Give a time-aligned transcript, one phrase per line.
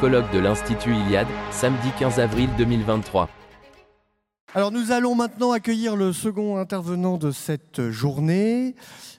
[0.00, 3.28] colloque de l'Institut Iliade, samedi 15 avril 2023.
[4.54, 8.74] Alors nous allons maintenant accueillir le second intervenant de cette journée,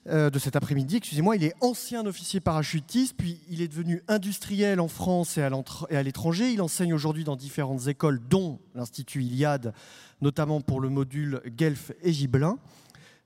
[0.08, 1.36] euh, de cet après-midi, excusez-moi.
[1.36, 6.52] Il est ancien officier parachutiste, puis il est devenu industriel en France et à l'étranger.
[6.52, 9.74] Il enseigne aujourd'hui dans différentes écoles, dont l'Institut Iliade,
[10.22, 12.58] notamment pour le module Guelph et Gibelin.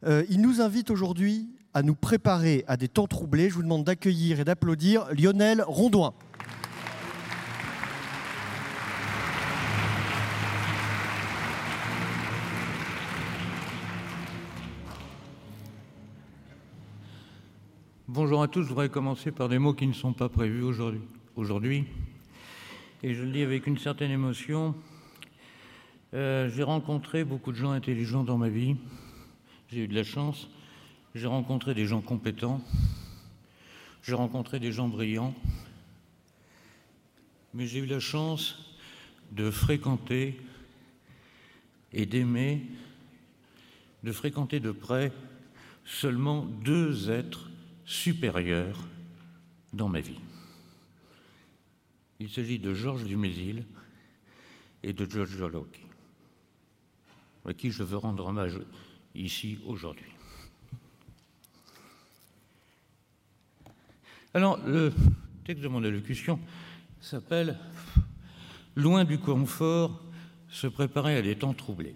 [0.05, 3.49] Euh, il nous invite aujourd'hui à nous préparer à des temps troublés.
[3.49, 6.13] Je vous demande d'accueillir et d'applaudir Lionel Rondouin.
[18.13, 20.63] Bonjour à tous, je voudrais commencer par des mots qui ne sont pas prévus
[21.37, 21.85] aujourd'hui.
[23.03, 24.75] Et je le dis avec une certaine émotion,
[26.13, 28.75] euh, j'ai rencontré beaucoup de gens intelligents dans ma vie,
[29.69, 30.49] j'ai eu de la chance,
[31.15, 32.59] j'ai rencontré des gens compétents,
[34.03, 35.33] j'ai rencontré des gens brillants,
[37.53, 38.75] mais j'ai eu la chance
[39.31, 40.37] de fréquenter
[41.93, 42.61] et d'aimer,
[44.03, 45.13] de fréquenter de près
[45.85, 47.50] seulement deux êtres
[47.91, 48.77] supérieur
[49.73, 50.19] dans ma vie.
[52.21, 53.65] Il s'agit de Georges Dumézil
[54.81, 55.81] et de George Jolocki,
[57.45, 58.59] à qui je veux rendre hommage
[59.13, 60.09] ici aujourd'hui.
[64.33, 64.93] Alors, le
[65.43, 66.39] texte de mon allocution
[67.01, 67.59] s'appelle
[68.77, 70.01] Loin du confort,
[70.47, 71.95] se préparer à des temps troublés.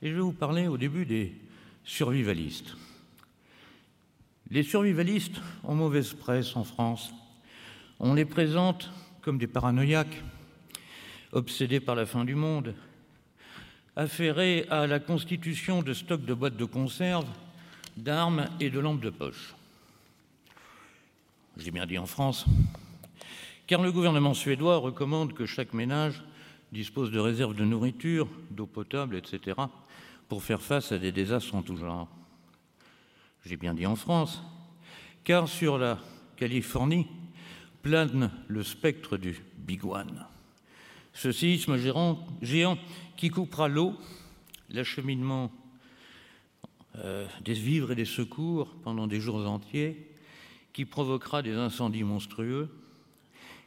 [0.00, 1.38] Et je vais vous parler au début des
[1.84, 2.74] survivalistes.
[4.52, 7.10] Les survivalistes ont mauvaise presse en France.
[7.98, 8.90] On les présente
[9.22, 10.22] comme des paranoïaques,
[11.32, 12.74] obsédés par la fin du monde,
[13.96, 17.24] affairés à la constitution de stocks de boîtes de conserve,
[17.96, 19.54] d'armes et de lampes de poche.
[21.56, 22.44] J'ai bien dit en France,
[23.66, 26.22] car le gouvernement suédois recommande que chaque ménage
[26.72, 29.56] dispose de réserves de nourriture, d'eau potable, etc.,
[30.28, 32.06] pour faire face à des désastres en tout genre.
[33.44, 34.40] J'ai bien dit en France,
[35.24, 35.98] car sur la
[36.36, 37.08] Californie
[37.82, 40.24] plane le spectre du Big One.
[41.12, 42.78] Ce séisme géant,
[43.16, 43.96] qui coupera l'eau,
[44.70, 45.50] l'acheminement
[46.98, 50.08] euh, des vivres et des secours pendant des jours entiers,
[50.72, 52.70] qui provoquera des incendies monstrueux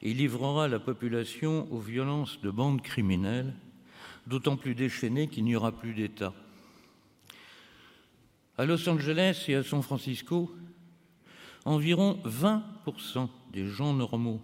[0.01, 3.53] et livrera la population aux violences de bandes criminelles,
[4.25, 6.33] d'autant plus déchaînées qu'il n'y aura plus d'État.
[8.57, 10.49] À Los Angeles et à San Francisco,
[11.65, 14.39] environ 20% des gens normaux,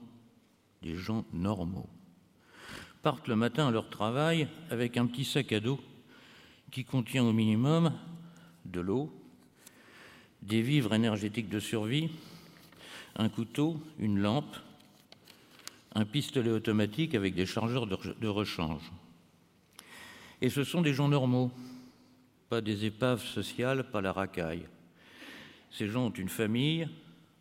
[0.82, 1.88] des gens normaux,
[3.04, 5.80] partent le matin à leur travail avec un petit sac à dos
[6.72, 7.94] qui contient au minimum
[8.66, 9.14] de l'eau,
[10.42, 12.10] des vivres énergétiques de survie,
[13.16, 14.58] un couteau, une lampe,
[15.96, 18.92] un pistolet automatique avec des chargeurs de rechange.
[20.42, 21.50] Et ce sont des gens normaux,
[22.52, 24.68] pas des épaves sociales, pas la racaille.
[25.72, 26.90] Ces gens ont une famille,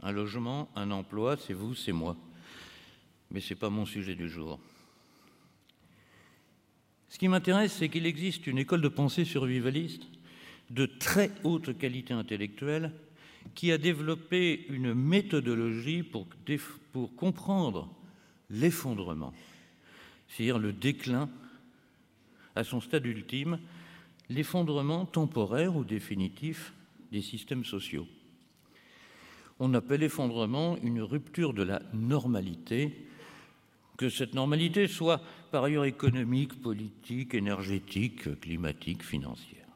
[0.04, 2.16] un logement, un emploi, c'est vous, c'est moi.
[3.32, 4.60] Mais ce n'est pas mon sujet du jour.
[7.08, 10.04] Ce qui m'intéresse, c'est qu'il existe une école de pensée survivaliste
[10.70, 12.92] de très haute qualité intellectuelle
[13.56, 16.28] qui a développé une méthodologie pour,
[16.92, 17.92] pour comprendre
[18.48, 19.34] l'effondrement,
[20.28, 21.28] c'est-à-dire le déclin
[22.54, 23.58] à son stade ultime
[24.30, 26.72] l'effondrement temporaire ou définitif
[27.12, 28.06] des systèmes sociaux.
[29.58, 33.06] On appelle effondrement une rupture de la normalité,
[33.98, 35.20] que cette normalité soit
[35.50, 39.66] par ailleurs économique, politique, énergétique, climatique, financière.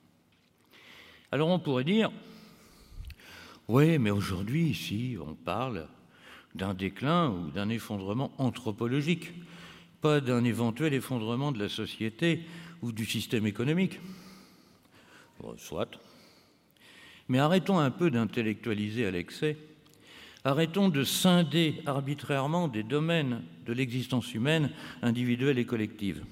[1.31, 2.11] Alors on pourrait dire,
[3.69, 5.89] oui, mais aujourd'hui, ici, on parle
[6.55, 9.33] d'un déclin ou d'un effondrement anthropologique,
[10.01, 12.45] pas d'un éventuel effondrement de la société
[12.83, 13.99] ou du système économique
[15.57, 15.91] soit.
[17.29, 19.57] Mais arrêtons un peu d'intellectualiser à l'excès.
[20.45, 24.71] Arrêtons de scinder arbitrairement des domaines de l'existence humaine,
[25.03, 26.23] individuelle et collective.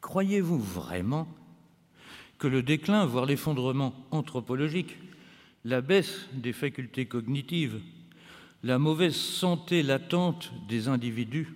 [0.00, 1.26] Croyez-vous vraiment
[2.38, 4.96] que le déclin, voire l'effondrement anthropologique,
[5.64, 7.80] la baisse des facultés cognitives,
[8.62, 11.54] la mauvaise santé latente des individus,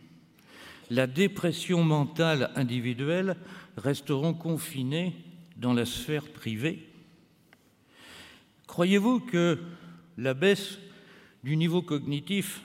[0.90, 3.36] la dépression mentale individuelle
[3.76, 5.14] resteront confinés
[5.62, 6.88] dans la sphère privée.
[8.66, 9.58] Croyez-vous que
[10.18, 10.78] la baisse
[11.44, 12.62] du niveau cognitif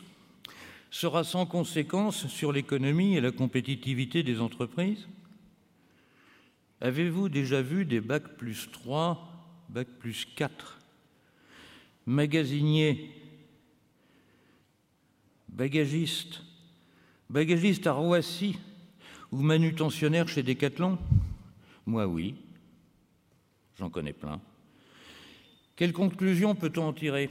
[0.90, 5.08] sera sans conséquence sur l'économie et la compétitivité des entreprises?
[6.82, 9.32] Avez-vous déjà vu des bacs plus 3,
[9.70, 10.80] bac plus 4
[12.08, 13.12] magasiniers,
[15.50, 16.42] bagagiste,
[17.30, 18.58] bagagiste à Roissy
[19.32, 20.98] ou manutentionnaire chez Decathlon?
[21.86, 22.36] Moi oui,
[23.77, 24.41] j'en connais plein.
[25.75, 27.29] Quelle conclusion peut-on en tirer?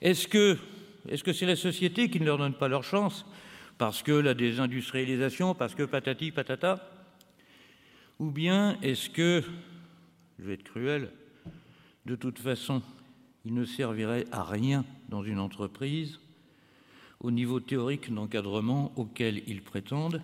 [0.00, 0.58] Est-ce que
[1.32, 3.26] c'est la société qui ne leur donne pas leur chance
[3.78, 6.88] parce que la désindustrialisation, parce que patati patata?
[8.18, 9.42] Ou bien est-ce que,
[10.38, 11.10] je vais être cruel,
[12.06, 12.80] de toute façon,
[13.44, 16.20] il ne servirait à rien dans une entreprise
[17.20, 20.22] au niveau théorique d'encadrement auquel ils prétendent?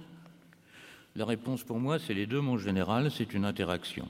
[1.17, 4.09] La réponse pour moi, c'est les deux, mon général, c'est une interaction.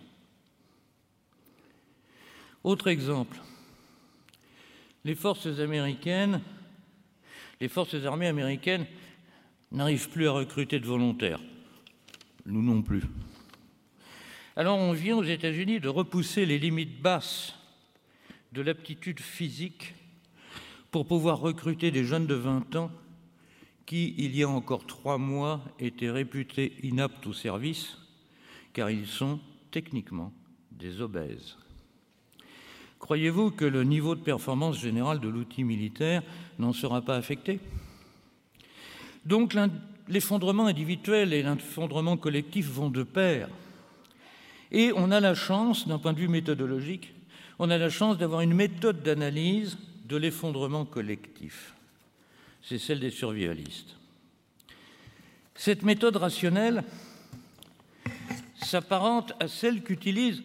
[2.65, 3.41] Autre exemple,
[5.05, 6.41] les forces américaines,
[7.61, 8.87] les forces armées américaines
[9.73, 11.41] n'arrivent plus à recruter de volontaires.
[12.47, 13.03] Nous non plus.
[14.55, 17.55] Alors on vient aux États-Unis de repousser les limites basses
[18.53, 19.95] de l'aptitude physique
[20.91, 22.91] pour pouvoir recruter des jeunes de 20 ans
[23.87, 27.99] qui, il y a encore trois mois, étaient réputés inaptes au service,
[28.73, 30.33] car ils sont techniquement
[30.71, 31.57] des obèses.
[33.03, 36.23] Croyez-vous que le niveau de performance général de l'outil militaire
[36.61, 37.59] n'en sera pas affecté?
[39.27, 39.57] Donc
[40.07, 43.49] l'effondrement individuel et l'effondrement collectif vont de pair.
[44.71, 47.13] Et on a la chance, d'un point de vue méthodologique,
[47.59, 49.79] on a la chance d'avoir une méthode d'analyse
[50.09, 51.75] de l'effondrement collectif.
[52.63, 53.97] C'est celle des survivalistes.
[55.57, 56.85] Cette méthode rationnelle
[58.63, 60.45] s'apparente à celle qu'utilisent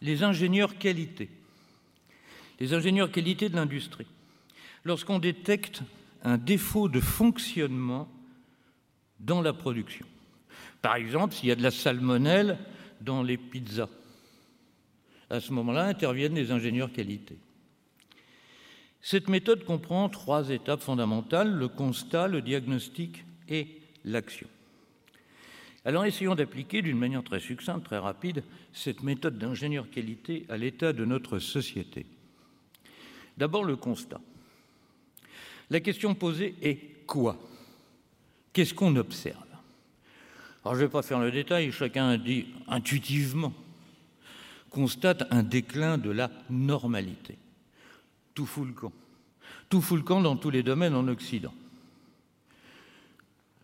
[0.00, 1.28] les ingénieurs qualité,
[2.60, 4.06] les ingénieurs qualité de l'industrie,
[4.84, 5.82] lorsqu'on détecte
[6.22, 8.08] un défaut de fonctionnement
[9.20, 10.06] dans la production.
[10.82, 12.58] Par exemple, s'il y a de la salmonelle
[13.00, 13.88] dans les pizzas,
[15.30, 17.36] à ce moment-là interviennent les ingénieurs qualité.
[19.00, 24.48] Cette méthode comprend trois étapes fondamentales, le constat, le diagnostic et l'action.
[25.84, 28.42] Alors essayons d'appliquer d'une manière très succincte, très rapide,
[28.72, 32.06] cette méthode d'ingénieur qualité à l'état de notre société.
[33.36, 34.20] D'abord le constat.
[35.70, 37.38] La question posée est quoi?
[38.52, 39.36] Qu'est-ce qu'on observe?
[40.64, 43.52] Alors je ne vais pas faire le détail, chacun dit intuitivement,
[44.70, 47.38] constate un déclin de la normalité.
[48.34, 48.92] Tout fout le camp.
[49.68, 51.54] Tout fout le camp dans tous les domaines en Occident.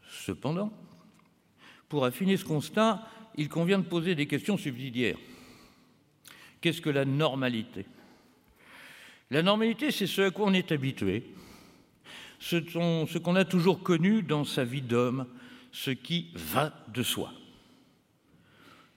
[0.09, 0.73] Cependant,
[1.89, 5.19] pour affiner ce constat, il convient de poser des questions subsidiaires.
[6.61, 7.87] Qu'est-ce que la normalité?
[9.32, 11.25] La normalité, c'est ce à quoi on est habitué,
[12.38, 15.26] ce qu'on a toujours connu dans sa vie d'homme,
[15.73, 17.32] ce qui va de soi.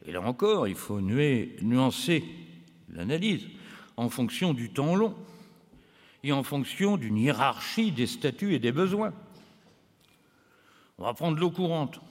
[0.06, 2.26] Et là encore, il faut nuancer
[2.90, 3.48] l'analyse
[3.96, 5.16] en fonction du temps long
[6.22, 9.14] et en fonction d'une hiérarchie des statuts et des besoins.
[10.98, 12.02] On va prendre l'eau courante.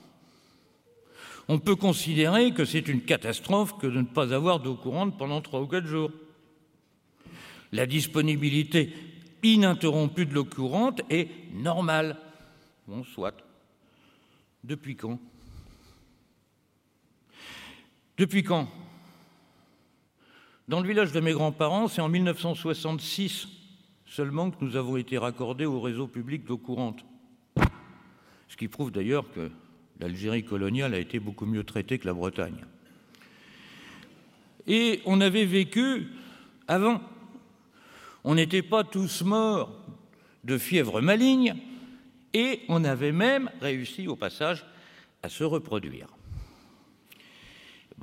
[1.47, 5.41] On peut considérer que c'est une catastrophe que de ne pas avoir d'eau courante pendant
[5.41, 6.09] trois ou quatre jours.
[7.71, 8.93] La disponibilité
[9.43, 12.17] ininterrompue de l'eau courante est normale.
[12.87, 13.35] Bon, soit.
[14.63, 15.19] Depuis quand?
[18.17, 18.67] Depuis quand?
[20.67, 23.47] Dans le village de mes grands-parents, c'est en 1966
[24.07, 27.05] seulement que nous avons été raccordés au réseau public d'eau courante.
[28.47, 29.51] Ce qui prouve d'ailleurs que
[29.99, 32.63] l'Algérie coloniale a été beaucoup mieux traitée que la Bretagne.
[34.67, 36.07] Et on avait vécu
[36.67, 37.01] avant.
[38.25, 39.71] On n'était pas tous morts
[40.43, 41.55] de fièvre maligne
[42.33, 44.65] et on avait même réussi au passage
[45.23, 46.09] à se reproduire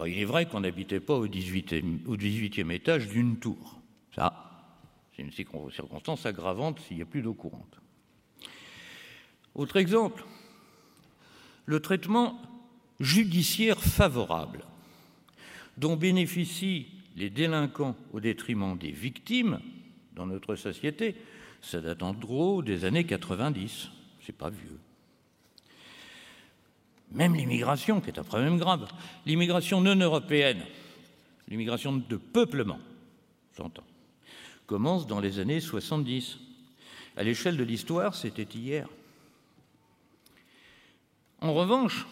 [0.06, 3.80] il est vrai qu'on n'habitait pas au 18e, étage d'une tour.
[4.14, 4.76] Ça,
[5.14, 7.80] c'est une circonstance aggravante s'il n'y a plus d'eau courante.
[9.54, 10.24] Autre exemple,
[11.66, 12.40] le traitement
[13.00, 14.64] judiciaire favorable
[15.76, 19.60] dont bénéficient les délinquants au détriment des victimes
[20.14, 21.16] dans notre société,
[21.60, 23.88] ça date en gros des années 90,
[24.20, 24.78] c'est pas vieux.
[27.12, 28.88] Même l'immigration, qui est un problème grave,
[29.26, 30.62] l'immigration non européenne,
[31.48, 32.78] l'immigration de peuplement,
[33.56, 33.84] j'entends,
[34.66, 36.38] commence dans les années 70.
[37.16, 38.88] À l'échelle de l'histoire, c'était hier.
[41.42, 42.06] En revanche,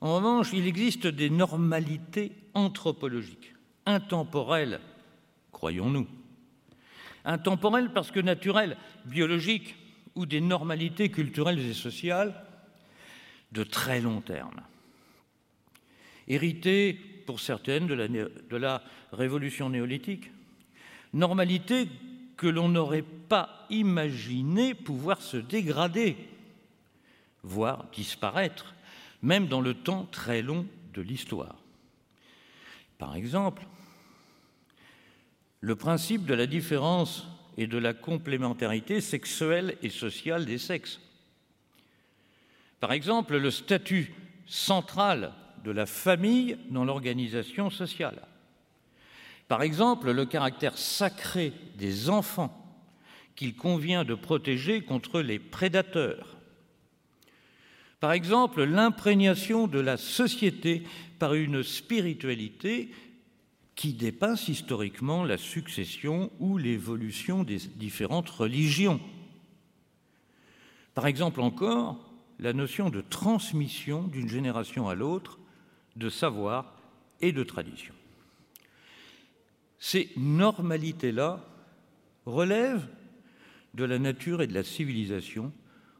[0.00, 3.54] en revanche, il existe des normalités anthropologiques,
[3.86, 4.80] intemporelles,
[5.64, 6.06] croyons-nous.
[7.24, 9.74] Intemporelles parce que naturelles, biologiques,
[10.14, 12.44] ou des normalités culturelles et sociales
[13.50, 14.60] de très long terme.
[16.28, 18.82] Héritée pour certaines de la, de la
[19.14, 20.30] révolution néolithique,
[21.14, 21.88] normalité
[22.36, 26.18] que l'on n'aurait pas imaginé pouvoir se dégrader,
[27.42, 28.74] voire disparaître,
[29.22, 31.56] même dans le temps très long de l'histoire.
[32.98, 33.66] Par exemple,
[35.64, 41.00] le principe de la différence et de la complémentarité sexuelle et sociale des sexes.
[42.80, 44.12] Par exemple, le statut
[44.44, 45.32] central
[45.64, 48.20] de la famille dans l'organisation sociale.
[49.48, 52.78] Par exemple, le caractère sacré des enfants
[53.34, 56.36] qu'il convient de protéger contre les prédateurs.
[58.00, 60.82] Par exemple, l'imprégnation de la société
[61.18, 62.90] par une spiritualité
[63.74, 69.00] qui dépasse historiquement la succession ou l'évolution des différentes religions.
[70.94, 75.38] Par exemple encore, la notion de transmission d'une génération à l'autre
[75.96, 76.80] de savoir
[77.20, 77.94] et de tradition.
[79.78, 81.44] Ces normalités-là
[82.26, 82.88] relèvent
[83.74, 85.52] de la nature et de la civilisation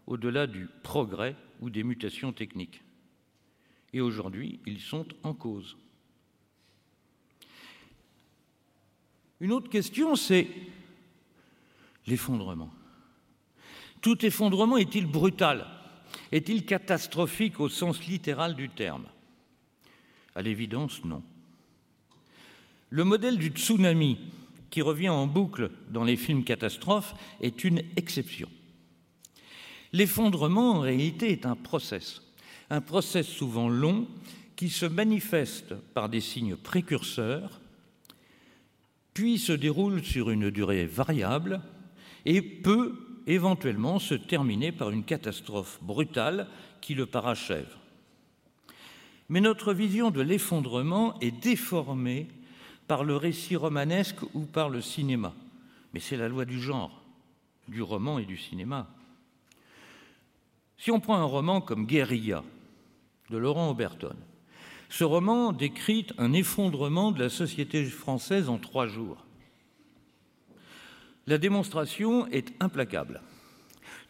[0.06, 2.82] au-delà du progrès ou des mutations techniques.
[3.92, 5.76] Et aujourd'hui, ils sont en cause.
[9.40, 10.48] Une autre question, c'est
[12.06, 12.70] l'effondrement.
[14.00, 15.66] Tout effondrement est-il brutal?
[16.30, 19.06] Est-il catastrophique au sens littéral du terme?
[20.34, 21.22] À l'évidence, non.
[22.90, 24.18] Le modèle du tsunami,
[24.70, 28.48] qui revient en boucle dans les films catastrophes, est une exception.
[29.92, 32.22] L'effondrement, en réalité, est un process,
[32.70, 34.08] un process souvent long
[34.56, 37.60] qui se manifeste par des signes précurseurs,
[39.14, 41.62] puis se déroule sur une durée variable
[42.26, 42.94] et peut
[43.26, 46.48] éventuellement se terminer par une catastrophe brutale
[46.80, 47.72] qui le parachève.
[49.28, 52.28] Mais notre vision de l'effondrement est déformée
[52.86, 55.32] par le récit romanesque ou par le cinéma.
[55.94, 57.02] Mais c'est la loi du genre,
[57.68, 58.88] du roman et du cinéma.
[60.76, 62.42] Si on prend un roman comme Guérilla
[63.30, 64.16] de Laurent Oberton,
[64.96, 69.26] ce roman décrit un effondrement de la société française en trois jours.
[71.26, 73.20] La démonstration est implacable.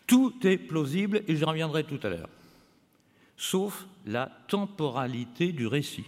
[0.07, 2.29] Tout est plausible et j'y reviendrai tout à l'heure,
[3.39, 6.05] sauf la temporalité du récit.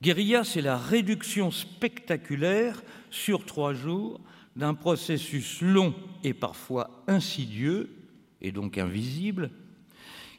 [0.00, 4.20] Guérilla, c'est la réduction spectaculaire sur trois jours
[4.54, 7.90] d'un processus long et parfois insidieux,
[8.40, 9.50] et donc invisible,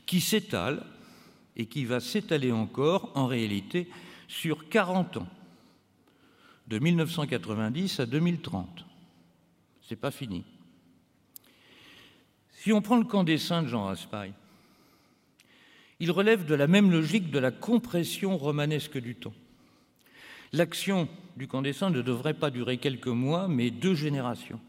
[0.06, 0.86] qui s'étale
[1.60, 3.90] et qui va s'étaler encore en réalité
[4.30, 5.28] sur 40 ans,
[6.68, 8.86] de 1990 à 2030.
[9.82, 10.46] C'est pas fini.
[12.54, 14.32] Si on prend le camp des saints de Jean Raspail,
[16.00, 19.34] il relève de la même logique de la compression romanesque du temps.
[20.54, 24.62] L'action du camp des saints ne devrait pas durer quelques mois, mais deux générations.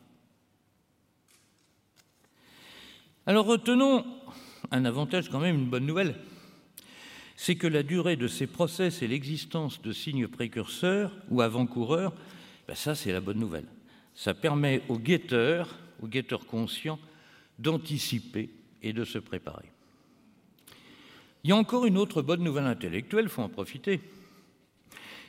[3.26, 4.04] Alors retenons
[4.72, 6.16] un avantage quand même, une bonne nouvelle,
[7.42, 12.12] c'est que la durée de ces process et l'existence de signes précurseurs ou avant-coureurs,
[12.68, 13.64] ben ça c'est la bonne nouvelle.
[14.14, 16.98] Ça permet aux guetteurs, aux guetteurs conscients,
[17.58, 18.50] d'anticiper
[18.82, 19.72] et de se préparer.
[21.42, 24.02] Il y a encore une autre bonne nouvelle intellectuelle, il faut en profiter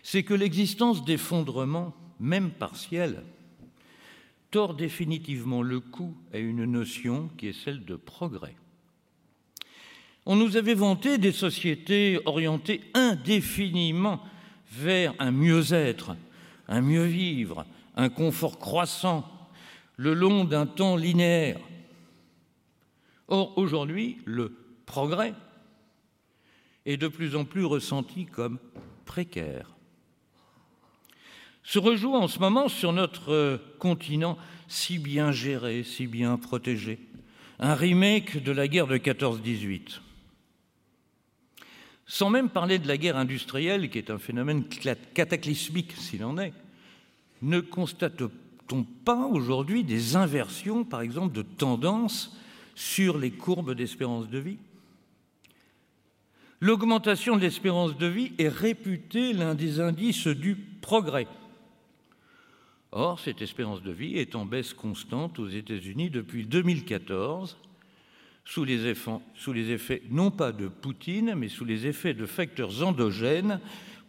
[0.03, 3.23] c'est que l'existence d'effondrements, même partiels,
[4.49, 8.55] tord définitivement le coup à une notion qui est celle de progrès.
[10.25, 14.23] On nous avait vanté des sociétés orientées indéfiniment
[14.71, 16.15] vers un mieux-être,
[16.67, 19.27] un mieux-vivre, un confort croissant,
[19.97, 21.59] le long d'un temps linéaire.
[23.27, 25.33] Or, aujourd'hui, le progrès
[26.85, 28.59] est de plus en plus ressenti comme
[29.05, 29.71] précaire
[31.63, 34.37] se rejoue en ce moment sur notre continent
[34.67, 36.99] si bien géré, si bien protégé.
[37.59, 40.01] Un remake de la guerre de 14-18.
[42.13, 44.65] Sans même parler de la guerre industrielle, qui est un phénomène
[45.13, 46.51] cataclysmique s'il en est,
[47.41, 52.35] ne constate-t-on pas aujourd'hui des inversions, par exemple, de tendance
[52.75, 54.57] sur les courbes d'espérance de vie?
[56.59, 61.27] L'augmentation de l'espérance de vie est réputée l'un des indices du progrès.
[62.91, 67.57] Or, cette espérance de vie est en baisse constante aux États-Unis depuis 2014,
[68.45, 73.59] sous les, effets, non pas de Poutine, mais sous les effets de facteurs endogènes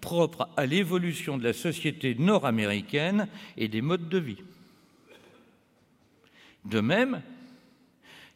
[0.01, 4.43] propres à l'évolution de la société nord-américaine et des modes de vie.
[6.65, 7.23] De même,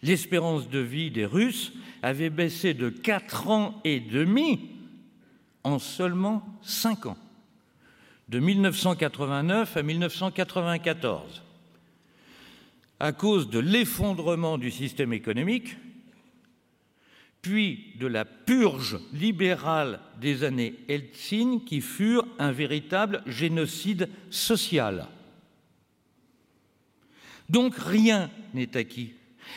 [0.03, 1.73] l'espérance de vie des Russes
[2.03, 4.71] avait baissé de 4 ans et demi
[5.65, 7.19] en seulement 5 ans
[8.29, 11.43] de 1989 à 1994.
[12.99, 15.77] à cause de l'effondrement du système économique,
[17.47, 25.07] puis de la purge libérale des années Eltsine qui furent un véritable génocide social.
[27.49, 29.13] Donc rien n'est acquis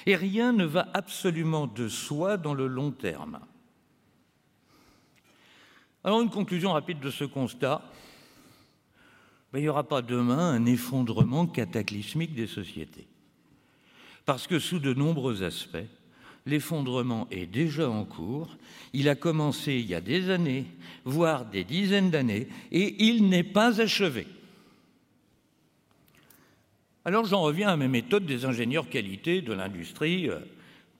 [0.06, 3.40] et rien ne va absolument de soi dans le long terme.
[6.04, 7.82] Alors une conclusion rapide de ce constat.
[9.52, 13.08] Ben, il n'y aura pas demain un effondrement cataclysmique des sociétés.
[14.28, 15.88] Parce que sous de nombreux aspects,
[16.50, 18.58] l'effondrement est déjà en cours,
[18.94, 20.66] il a commencé il y a des années,
[21.06, 24.28] voire des dizaines d'années, et il n'est pas achevé.
[27.06, 30.30] Alors j'en reviens à mes méthodes des ingénieurs qualité de l'industrie.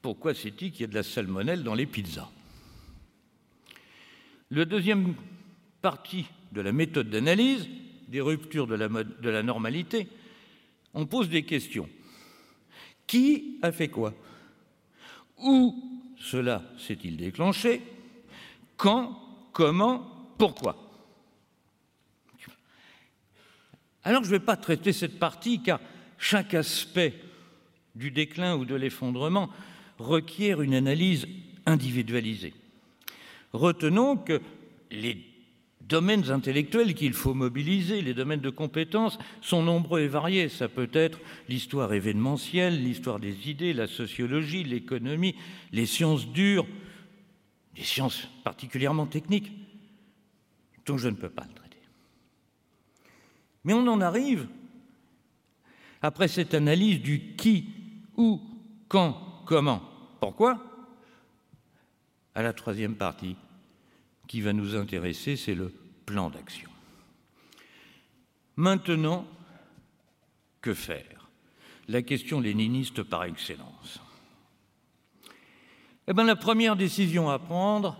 [0.02, 2.30] Pourquoi c'est-il qu'il y a de la salmonelle dans les pizzas?
[4.50, 5.14] Le deuxième
[5.82, 7.68] partie de la méthode d'analyse,
[8.08, 10.08] des ruptures de la, de la normalité,
[10.94, 11.88] on pose des questions.
[13.06, 14.14] Qui a fait quoi?
[15.42, 15.76] Où
[16.18, 17.82] cela s'est-il déclenché?
[18.78, 19.20] Quand?
[19.54, 20.06] Comment?
[20.38, 20.90] Pourquoi?
[24.04, 25.80] Alors je ne vais pas traiter cette partie car
[26.18, 27.14] chaque aspect
[27.96, 29.50] du déclin ou de l'effondrement
[29.98, 31.28] requiert une analyse
[31.66, 32.54] individualisée.
[33.54, 34.42] Retenons que
[34.92, 35.29] les
[35.90, 40.48] domaines intellectuels qu'il faut mobiliser, les domaines de compétences, sont nombreux et variés.
[40.48, 41.20] Ça peut être
[41.50, 45.36] l'histoire événementielle, l'histoire des idées, la sociologie, l'économie,
[45.72, 46.68] les sciences dures,
[47.76, 49.52] les sciences particulièrement techniques,
[50.86, 51.78] dont je ne peux pas le traiter.
[53.64, 54.48] Mais on en arrive,
[56.02, 57.66] après cette analyse du qui,
[58.16, 58.40] où,
[58.88, 59.82] quand, comment,
[60.20, 60.64] pourquoi,
[62.36, 63.36] à la troisième partie,
[64.28, 65.74] qui va nous intéresser, c'est le
[66.10, 66.72] plan d'action.
[68.56, 69.28] Maintenant,
[70.60, 71.30] que faire?
[71.88, 74.00] La question léniniste par excellence.
[76.08, 77.96] Eh bien, la première décision à prendre,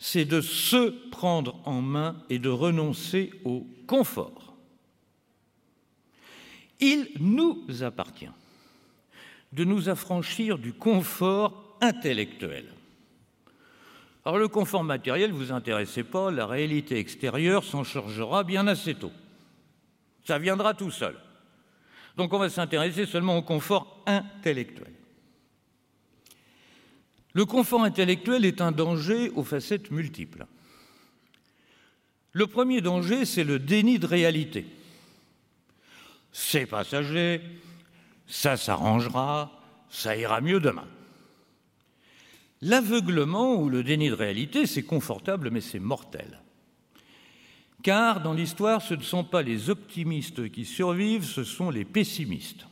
[0.00, 4.56] c'est de se prendre en main et de renoncer au confort.
[6.80, 8.34] Il nous appartient
[9.52, 12.66] de nous affranchir du confort intellectuel
[14.24, 18.94] alors le confort matériel ne vous intéressez pas, la réalité extérieure s'en chargera bien assez
[18.94, 19.12] tôt.
[20.24, 21.16] Ça viendra tout seul.
[22.16, 24.92] Donc on va s'intéresser seulement au confort intellectuel.
[27.32, 30.46] Le confort intellectuel est un danger aux facettes multiples.
[32.32, 34.66] Le premier danger, c'est le déni de réalité.
[36.30, 37.40] C'est passager,
[38.26, 39.50] ça s'arrangera,
[39.90, 40.86] ça ira mieux demain.
[42.62, 46.40] L'aveuglement ou le déni de réalité, c'est confortable, mais c'est mortel.
[47.82, 52.66] Car dans l'histoire, ce ne sont pas les optimistes qui survivent, ce sont les pessimistes.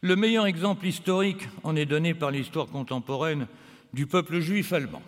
[0.00, 3.46] Le meilleur exemple historique en est donné par l'histoire contemporaine
[3.92, 5.02] du peuple juif allemand.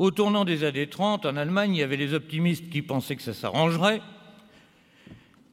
[0.00, 3.22] Au tournant des années 30, en Allemagne, il y avait les optimistes qui pensaient que
[3.22, 4.02] ça s'arrangerait.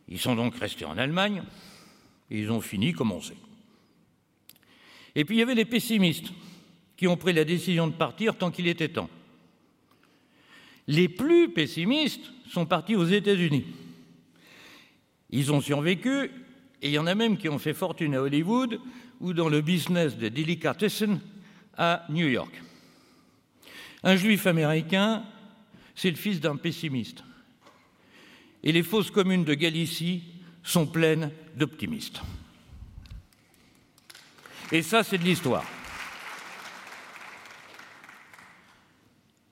[0.07, 1.43] Ils sont donc restés en Allemagne
[2.31, 3.37] et ils ont fini comme on sait.
[5.15, 6.31] Et puis il y avait les pessimistes
[6.97, 9.09] qui ont pris la décision de partir tant qu'il était temps.
[10.87, 13.65] Les plus pessimistes sont partis aux États-Unis.
[15.29, 16.31] Ils ont survécu,
[16.81, 18.79] et il y en a même qui ont fait fortune à Hollywood
[19.19, 21.19] ou dans le business de delicatessen
[21.77, 22.61] à New York.
[24.03, 25.23] Un juif américain,
[25.93, 27.23] c'est le fils d'un pessimiste.
[28.63, 30.23] Et les fausses communes de Galicie
[30.63, 32.21] sont pleines d'optimistes.
[34.71, 35.63] Et ça, c'est de l'histoire.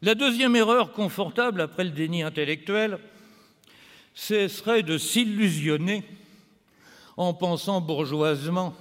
[0.03, 2.99] La deuxième erreur confortable après le déni intellectuel,
[4.13, 6.03] ce serait de s'illusionner
[7.17, 8.75] en pensant bourgeoisement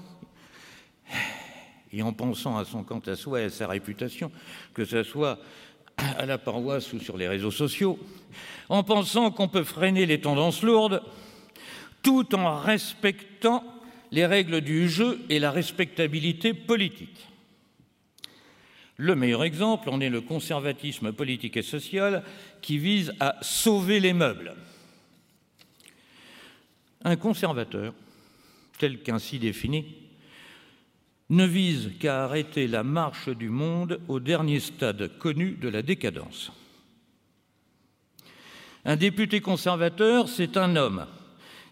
[1.91, 4.31] et en pensant à son quant à soi et à sa réputation,
[4.75, 5.39] que ce soit
[5.97, 7.99] à la paroisse ou sur les réseaux sociaux,
[8.69, 11.03] en pensant qu'on peut freiner les tendances lourdes
[12.03, 13.65] tout en respectant
[14.11, 17.27] les règles du jeu et la respectabilité politique.
[18.97, 22.23] Le meilleur exemple en est le conservatisme politique et social
[22.63, 24.55] qui vise à sauver les meubles.
[27.05, 27.95] Un conservateur,
[28.79, 29.85] tel qu'ainsi défini,
[31.29, 36.53] ne vise qu'à arrêter la marche du monde au dernier stade connu de la décadence.
[38.85, 41.07] Un député conservateur, c'est un homme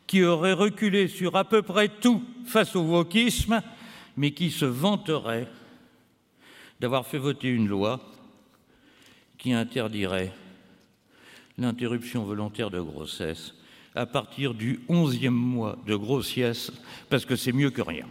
[0.07, 3.63] qui aurait reculé sur à peu près tout face au wokisme,
[4.17, 5.49] mais qui se vanterait
[6.81, 8.01] d'avoir fait voter une loi
[9.39, 10.33] qui interdirait
[11.59, 13.55] l'interruption volontaire de grossesse
[13.95, 16.73] à partir du onzième mois de grossesse,
[17.09, 18.09] parce que c'est mieux que rien.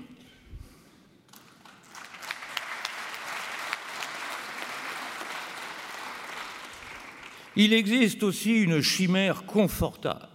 [7.56, 10.28] Il existe aussi une chimère confortable,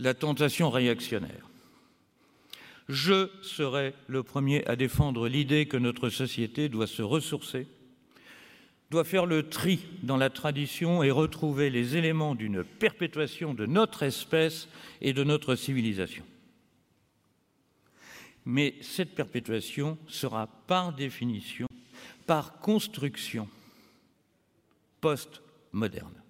[0.00, 1.48] la tentation réactionnaire.
[2.88, 7.68] Je serai le premier à défendre l'idée que notre société doit se ressourcer,
[8.90, 14.02] doit faire le tri dans la tradition et retrouver les éléments d'une perpétuation de notre
[14.02, 14.68] espèce
[15.00, 16.24] et de notre civilisation.
[18.44, 21.68] Mais cette perpétuation sera par définition,
[22.26, 23.48] par construction,
[25.00, 26.20] post moderne.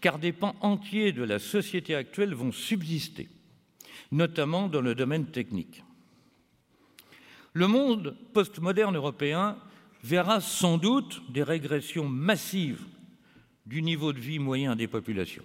[0.00, 3.28] Car des pans entiers de la société actuelle vont subsister,
[4.12, 5.82] notamment dans le domaine technique.
[7.52, 9.56] Le monde postmoderne européen
[10.02, 12.84] verra sans doute des régressions massives
[13.64, 15.44] du niveau de vie moyen des populations,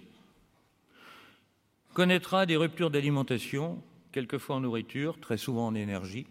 [1.94, 3.82] connaîtra des ruptures d'alimentation,
[4.12, 6.26] quelquefois en nourriture, très souvent en énergie,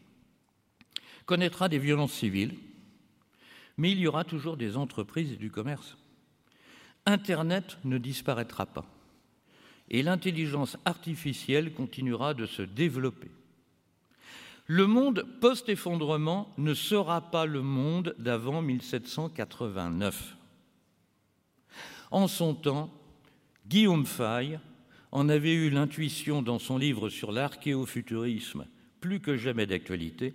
[1.26, 2.56] connaîtra des violences civiles,
[3.78, 5.98] mais il y aura toujours des entreprises et du commerce.
[7.06, 8.86] Internet ne disparaîtra pas
[9.92, 13.30] et l'intelligence artificielle continuera de se développer.
[14.66, 20.38] Le monde post-effondrement ne sera pas le monde d'avant 1789.
[22.10, 22.90] En son temps,
[23.68, 24.60] Guillaume Faye
[25.12, 28.66] en avait eu l'intuition dans son livre sur l'archéofuturisme,
[29.02, 30.34] plus que jamais d'actualité,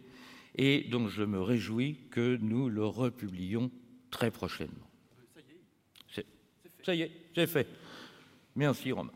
[0.54, 3.70] et dont je me réjouis que nous le republions
[4.10, 4.86] très prochainement.
[6.86, 7.66] Ça y est, c'est fait.
[8.54, 9.10] Merci Romain.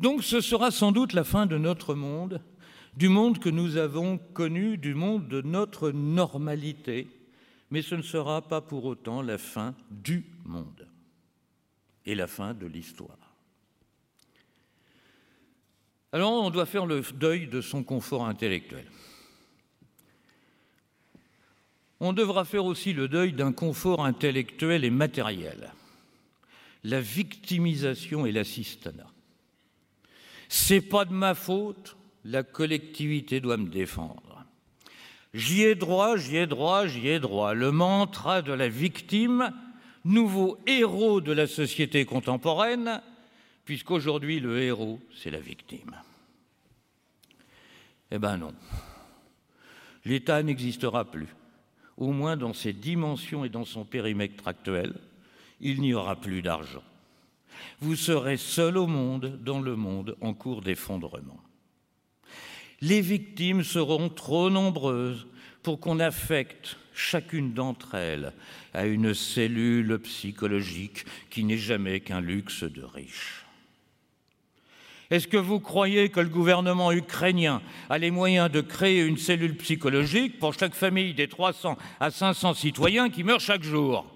[0.00, 2.40] Donc ce sera sans doute la fin de notre monde,
[2.96, 7.06] du monde que nous avons connu, du monde de notre normalité,
[7.70, 10.88] mais ce ne sera pas pour autant la fin du monde
[12.06, 13.34] et la fin de l'histoire.
[16.12, 18.86] Alors on doit faire le deuil de son confort intellectuel.
[22.00, 25.72] On devra faire aussi le deuil d'un confort intellectuel et matériel,
[26.82, 29.10] la victimisation et l'assistanat.
[30.48, 34.44] C'est pas de ma faute, la collectivité doit me défendre.
[35.32, 37.54] J'y ai droit, j'y ai droit, j'y ai droit.
[37.54, 39.52] Le mantra de la victime,
[40.04, 43.02] nouveau héros de la société contemporaine,
[43.64, 45.96] puisqu'aujourd'hui le héros, c'est la victime.
[48.10, 48.54] Eh bien non.
[50.04, 51.28] L'État n'existera plus
[51.96, 54.94] au moins dans ses dimensions et dans son périmètre actuel,
[55.60, 56.82] il n'y aura plus d'argent.
[57.80, 61.40] Vous serez seul au monde, dans le monde en cours d'effondrement.
[62.80, 65.26] Les victimes seront trop nombreuses
[65.62, 68.32] pour qu'on affecte chacune d'entre elles
[68.72, 73.43] à une cellule psychologique qui n'est jamais qu'un luxe de riches.
[75.10, 79.56] Est-ce que vous croyez que le gouvernement ukrainien a les moyens de créer une cellule
[79.56, 84.06] psychologique pour chaque famille des 300 à 500 citoyens qui meurent chaque jour?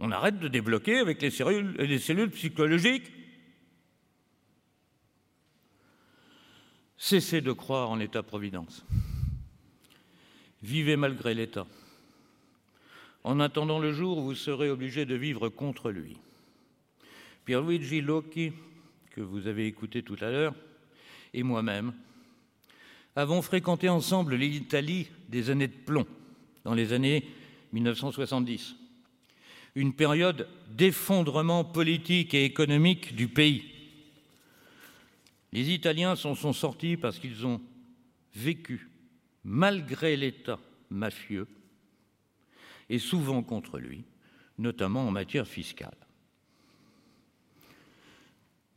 [0.00, 3.10] On arrête de débloquer avec les cellules, les cellules psychologiques
[6.98, 8.84] Cessez de croire en l'État-providence.
[10.62, 11.66] Vivez malgré l'État.
[13.22, 16.18] En attendant le jour où vous serez obligé de vivre contre lui.
[17.48, 18.52] Pierluigi Locchi
[19.10, 20.54] que vous avez écouté tout à l'heure,
[21.32, 21.94] et moi-même,
[23.16, 26.06] avons fréquenté ensemble l'Italie des années de plomb,
[26.64, 27.26] dans les années
[27.72, 28.76] 1970,
[29.76, 33.64] une période d'effondrement politique et économique du pays.
[35.54, 37.62] Les Italiens s'en sont sortis parce qu'ils ont
[38.36, 38.90] vécu,
[39.42, 41.48] malgré l'État mafieux,
[42.90, 44.04] et souvent contre lui,
[44.58, 45.96] notamment en matière fiscale.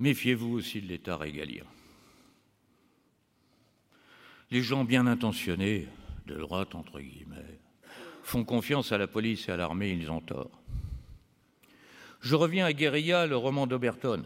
[0.01, 1.63] Méfiez-vous aussi de l'État régalien.
[4.49, 5.87] Les gens bien intentionnés,
[6.25, 7.59] de droite entre guillemets,
[8.23, 10.49] font confiance à la police et à l'armée, ils ont tort.
[12.19, 14.23] Je reviens à Guérilla, le roman d'Oberton,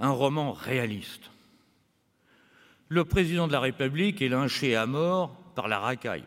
[0.00, 1.30] un roman réaliste.
[2.88, 6.26] Le président de la République est lynché à mort par la racaille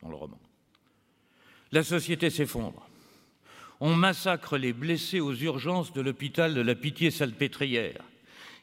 [0.00, 0.40] dans le roman.
[1.72, 2.83] La société s'effondre.
[3.80, 8.02] On massacre les blessés aux urgences de l'hôpital de la Pitié-Salpêtrière.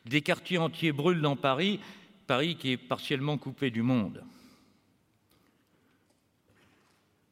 [0.06, 1.80] Des quartiers entiers brûlent dans Paris,
[2.28, 4.24] Paris qui est partiellement coupé du monde.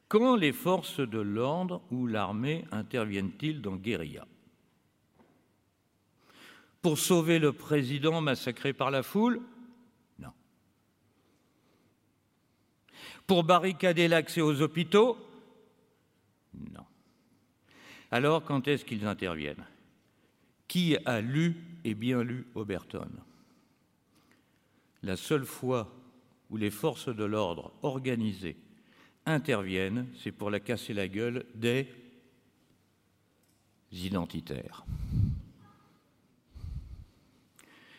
[0.08, 4.26] Quand les forces de l'ordre ou l'armée interviennent-ils dans guérilla?
[6.82, 9.42] Pour sauver le président massacré par la foule?
[10.18, 10.32] Non.
[13.28, 15.18] Pour barricader l'accès aux hôpitaux?
[16.54, 16.86] Non.
[18.12, 19.66] Alors, quand est-ce qu'ils interviennent?
[20.68, 23.10] Qui a lu et bien lu Oberton?
[25.04, 25.94] La seule fois
[26.50, 28.58] où les forces de l'ordre organisées
[29.26, 31.88] interviennent, c'est pour la casser la gueule des
[33.92, 34.84] identitaires.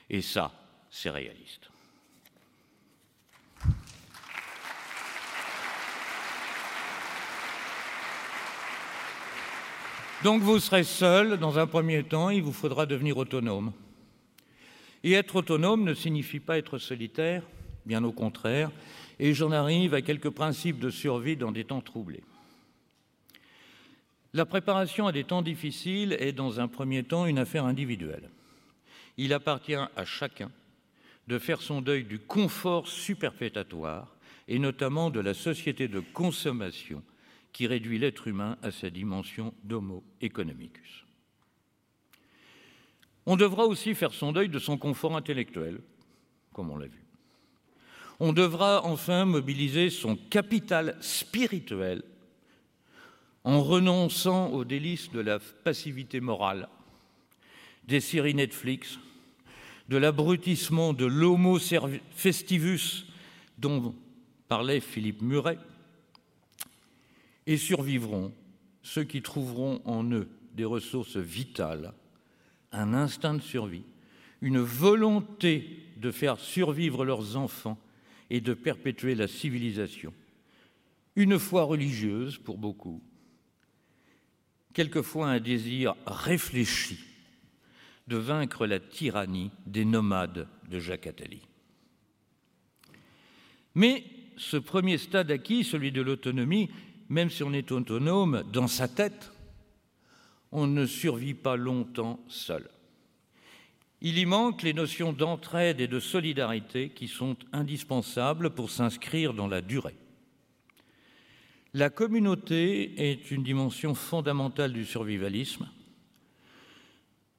[0.08, 0.52] Et ça,
[0.90, 1.70] c'est réaliste.
[10.22, 13.72] Donc vous serez seul dans un premier temps, il vous faudra devenir autonome.
[15.02, 17.42] Et être autonome ne signifie pas être solitaire,
[17.86, 18.70] bien au contraire,
[19.18, 22.22] et j'en arrive à quelques principes de survie dans des temps troublés.
[24.34, 28.28] La préparation à des temps difficiles est dans un premier temps une affaire individuelle.
[29.16, 30.50] Il appartient à chacun
[31.28, 34.14] de faire son deuil du confort superfétatoire
[34.48, 37.02] et notamment de la société de consommation
[37.52, 41.04] qui réduit l'être humain à sa dimension d'homo economicus.
[43.26, 45.80] On devra aussi faire son deuil de son confort intellectuel,
[46.52, 47.04] comme on l'a vu.
[48.18, 52.02] On devra enfin mobiliser son capital spirituel
[53.44, 56.68] en renonçant aux délices de la passivité morale,
[57.84, 58.98] des séries Netflix,
[59.88, 61.58] de l'abrutissement de l'homo
[62.10, 63.06] festivus
[63.58, 63.94] dont
[64.48, 65.58] parlait Philippe Muret,
[67.46, 68.32] et survivront
[68.82, 71.92] ceux qui trouveront en eux des ressources vitales,
[72.72, 73.84] un instinct de survie,
[74.40, 77.78] une volonté de faire survivre leurs enfants
[78.30, 80.12] et de perpétuer la civilisation,
[81.16, 83.02] une foi religieuse pour beaucoup,
[84.72, 86.98] quelquefois un désir réfléchi
[88.06, 91.42] de vaincre la tyrannie des nomades de Jacques Attali.
[93.74, 94.04] Mais
[94.36, 96.70] ce premier stade acquis, celui de l'autonomie,
[97.10, 99.32] même si on est autonome dans sa tête,
[100.52, 102.70] on ne survit pas longtemps seul.
[104.00, 109.48] Il y manque les notions d'entraide et de solidarité qui sont indispensables pour s'inscrire dans
[109.48, 109.96] la durée.
[111.74, 115.68] La communauté est une dimension fondamentale du survivalisme.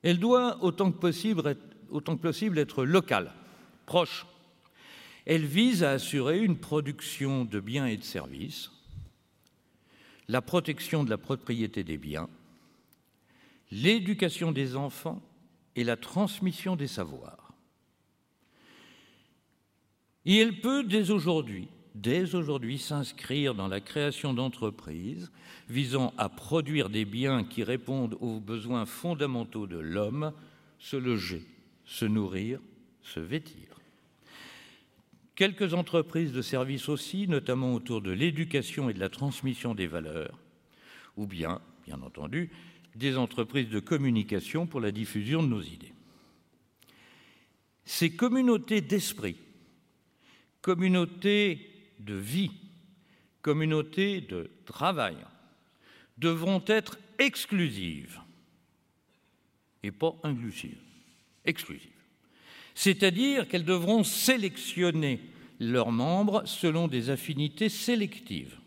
[0.04, 3.34] Elle doit autant que possible être, locale,
[3.86, 4.26] proche.
[5.26, 8.72] Elle vise à assurer une production de biens et de services
[10.32, 12.30] la protection de la propriété des biens,
[13.70, 15.22] l'éducation des enfants
[15.76, 17.54] et la transmission des savoirs.
[20.24, 25.34] Et elle peut dès aujourd'hui, dès aujourd'hui s'inscrire dans la création d'entreprises
[25.68, 30.32] visant à produire des biens qui répondent aux besoins fondamentaux de l'homme,
[30.80, 31.46] se loger,
[31.84, 32.62] se nourrir,
[33.02, 33.71] se vêtir.
[35.42, 40.38] Quelques entreprises de services aussi, notamment autour de l'éducation et de la transmission des valeurs,
[41.18, 42.52] ou bien, bien entendu,
[42.94, 45.96] des entreprises de communication pour la diffusion de nos idées.
[47.86, 49.36] Ces communautés d'esprit,
[50.62, 52.52] communautés de vie,
[53.42, 55.18] communautés de travail,
[56.20, 58.22] devront être exclusives
[59.82, 60.78] et pas inclusives,
[61.46, 61.91] exclusives
[62.76, 65.20] c'est-à-dire qu'elles devront sélectionner
[65.60, 68.58] leurs membres selon des affinités sélectives.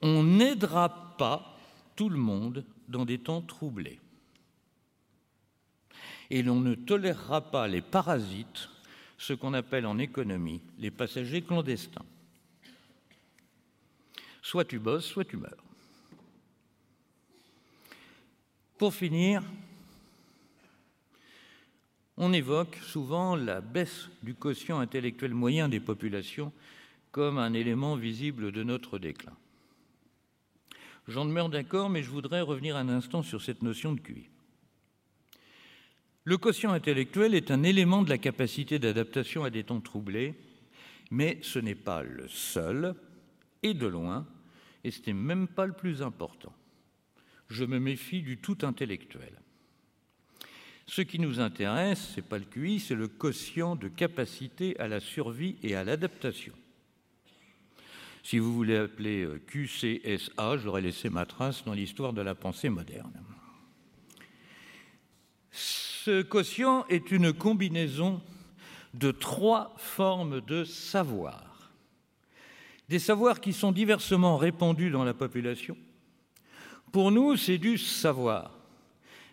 [0.00, 1.58] On n'aidera pas
[1.96, 4.00] tout le monde dans des temps troublés.
[6.30, 8.68] Et l'on ne tolérera pas les parasites,
[9.18, 12.04] ce qu'on appelle en économie les passagers clandestins.
[14.42, 15.64] Soit tu bosses, soit tu meurs.
[18.76, 19.42] Pour finir,
[22.16, 26.52] on évoque souvent la baisse du quotient intellectuel moyen des populations
[27.10, 29.36] comme un élément visible de notre déclin.
[31.06, 34.28] J'en demeure d'accord, mais je voudrais revenir un instant sur cette notion de QI.
[36.24, 40.34] Le quotient intellectuel est un élément de la capacité d'adaptation à des temps troublés,
[41.10, 42.94] mais ce n'est pas le seul,
[43.62, 44.26] et de loin,
[44.84, 46.54] et ce n'est même pas le plus important.
[47.48, 49.38] Je me méfie du tout intellectuel.
[50.86, 54.86] Ce qui nous intéresse, ce n'est pas le QI, c'est le quotient de capacité à
[54.86, 56.52] la survie et à l'adaptation.
[58.22, 62.70] Si vous voulez appeler euh, QCSA, j'aurais laissé ma trace dans l'histoire de la pensée
[62.70, 63.12] moderne.
[65.50, 68.20] Ce quotient est une combinaison
[68.94, 71.72] de trois formes de savoir.
[72.88, 75.76] Des savoirs qui sont diversement répandus dans la population.
[76.92, 78.58] Pour nous, c'est du savoir.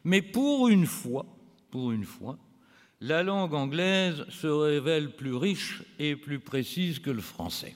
[0.04, 1.26] Mais pour une fois,
[1.72, 2.38] pour une fois,
[3.00, 7.76] la langue anglaise se révèle plus riche et plus précise que le français.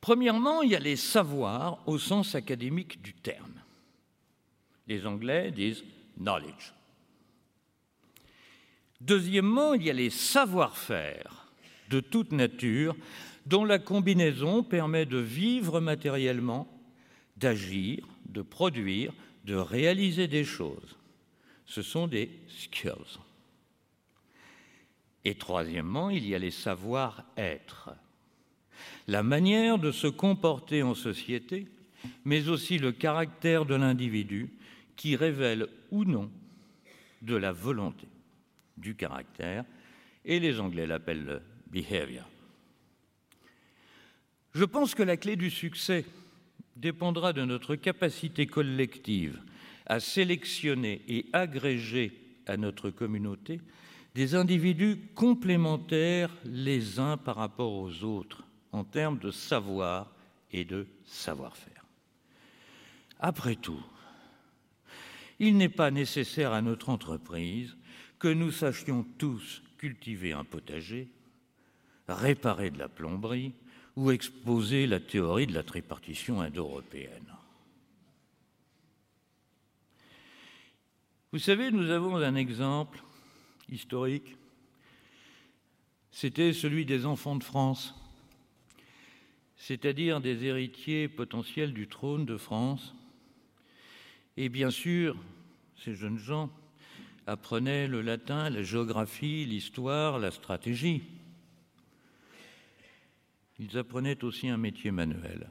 [0.00, 3.62] Premièrement, il y a les savoirs au sens académique du terme.
[4.88, 5.84] Les Anglais disent
[6.18, 6.72] knowledge.
[9.00, 11.48] Deuxièmement, il y a les savoir-faire
[11.90, 12.96] de toute nature
[13.46, 16.66] dont la combinaison permet de vivre matériellement,
[17.36, 19.12] d'agir, de produire,
[19.44, 20.96] de réaliser des choses.
[21.66, 23.18] Ce sont des skills.
[25.24, 27.90] Et troisièmement, il y a les savoir-être.
[29.08, 31.66] La manière de se comporter en société,
[32.24, 34.50] mais aussi le caractère de l'individu
[34.94, 36.30] qui révèle ou non
[37.22, 38.06] de la volonté,
[38.76, 39.64] du caractère,
[40.24, 42.28] et les Anglais l'appellent behavior.
[44.54, 46.04] Je pense que la clé du succès
[46.76, 49.40] dépendra de notre capacité collective
[49.86, 52.12] à sélectionner et agréger
[52.46, 53.60] à notre communauté
[54.14, 60.12] des individus complémentaires les uns par rapport aux autres en termes de savoir
[60.52, 61.84] et de savoir-faire.
[63.20, 63.82] Après tout,
[65.38, 67.76] il n'est pas nécessaire à notre entreprise
[68.18, 71.08] que nous sachions tous cultiver un potager,
[72.08, 73.52] réparer de la plomberie
[73.96, 77.36] ou exposer la théorie de la tripartition indo-européenne.
[81.32, 83.02] Vous savez, nous avons un exemple
[83.68, 84.36] historique.
[86.12, 87.94] C'était celui des enfants de France,
[89.56, 92.94] c'est-à-dire des héritiers potentiels du trône de France.
[94.36, 95.16] Et bien sûr,
[95.84, 96.48] ces jeunes gens
[97.26, 101.02] apprenaient le latin, la géographie, l'histoire, la stratégie.
[103.58, 105.50] Ils apprenaient aussi un métier manuel.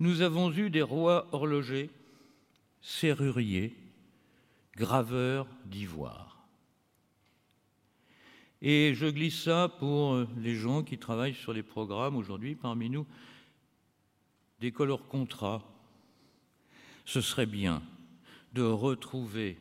[0.00, 1.90] Nous avons eu des rois horlogers,
[2.80, 3.76] serruriers,
[4.76, 6.46] graveurs d'ivoire.
[8.62, 13.06] Et je glisse ça pour les gens qui travaillent sur les programmes aujourd'hui parmi nous,
[14.60, 15.62] d'école hors contrat.
[17.04, 17.82] Ce serait bien
[18.52, 19.58] de retrouver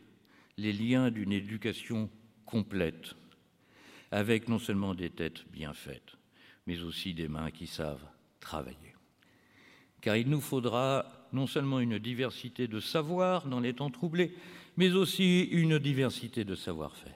[0.58, 2.10] les liens d'une éducation
[2.46, 3.16] complète,
[4.12, 6.18] avec non seulement des têtes bien faites,
[6.66, 8.08] mais aussi des mains qui savent
[8.40, 8.96] travailler.
[10.02, 14.34] Car il nous faudra non seulement une diversité de savoir dans les temps troublés,
[14.78, 17.14] mais aussi une diversité de savoir-faire.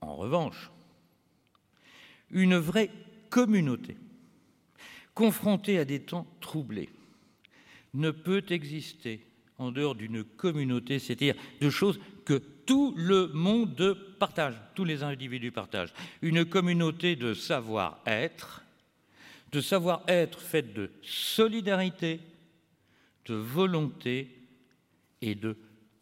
[0.00, 0.70] En revanche,
[2.30, 2.90] une vraie
[3.30, 3.96] communauté
[5.14, 6.90] confrontée à des temps troublés
[7.94, 9.20] ne peut exister
[9.58, 12.34] en dehors d'une communauté, c'est-à-dire de choses que
[12.66, 15.92] tout le monde partage, tous les individus partagent.
[16.22, 18.64] Une communauté de savoir-être,
[19.52, 22.20] de savoir-être faite de solidarité,
[23.26, 24.43] de volonté
[25.24, 25.56] et de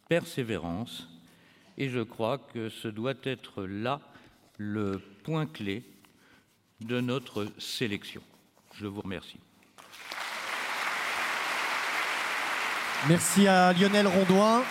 [0.09, 1.09] persévérance.
[1.79, 4.01] Et je crois que ce doit être là
[4.59, 5.85] le point clé
[6.81, 8.21] de notre sélection.
[8.75, 9.39] Je vous remercie.
[13.09, 14.65] Merci à Lionel Rondoin.